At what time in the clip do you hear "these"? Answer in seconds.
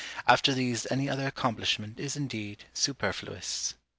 0.51-0.87